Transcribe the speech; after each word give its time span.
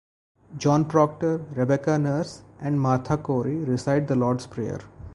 John 0.57 0.85
Proctor, 0.85 1.45
Rebecca 1.53 1.95
Nurse 1.99 2.41
and 2.59 2.81
Martha 2.81 3.17
Corey 3.17 3.57
recite 3.57 4.07
the 4.07 4.15
Lord's 4.15 4.47
Prayer. 4.47 4.79